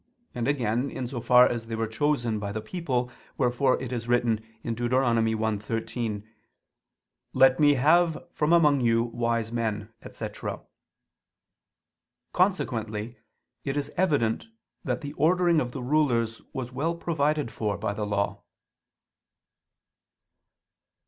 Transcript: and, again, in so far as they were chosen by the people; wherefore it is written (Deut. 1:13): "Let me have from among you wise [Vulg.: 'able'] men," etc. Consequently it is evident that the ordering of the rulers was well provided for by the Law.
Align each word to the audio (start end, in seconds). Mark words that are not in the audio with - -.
and, 0.33 0.47
again, 0.47 0.89
in 0.89 1.05
so 1.05 1.21
far 1.21 1.47
as 1.47 1.67
they 1.67 1.75
were 1.75 1.85
chosen 1.85 2.39
by 2.39 2.51
the 2.51 2.59
people; 2.59 3.11
wherefore 3.37 3.79
it 3.79 3.91
is 3.91 4.07
written 4.07 4.43
(Deut. 4.65 4.89
1:13): 4.89 6.23
"Let 7.33 7.59
me 7.59 7.75
have 7.75 8.25
from 8.33 8.51
among 8.51 8.81
you 8.81 9.03
wise 9.03 9.49
[Vulg.: 9.51 9.51
'able'] 9.51 9.55
men," 9.77 9.93
etc. 10.01 10.61
Consequently 12.33 13.19
it 13.63 13.77
is 13.77 13.93
evident 13.95 14.47
that 14.83 15.01
the 15.01 15.13
ordering 15.13 15.61
of 15.61 15.71
the 15.71 15.83
rulers 15.83 16.41
was 16.51 16.73
well 16.73 16.95
provided 16.95 17.51
for 17.51 17.77
by 17.77 17.93
the 17.93 18.03
Law. 18.07 18.41